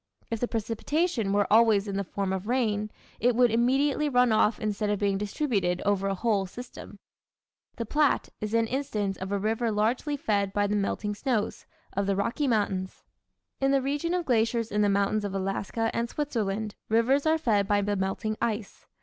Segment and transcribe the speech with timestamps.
[0.31, 4.59] If the precipitation were always in the form of rain it would immediately run off
[4.59, 6.97] instead of being distributed over a whole season.
[7.75, 12.07] The Platte is an instance of a river largely fed by the melting snows of
[12.07, 13.03] the Rocky Mountains.
[13.59, 17.67] In the region of glaciers in the mountains of Alaska and Switzerland rivers are fed
[17.67, 18.87] by the melting ice.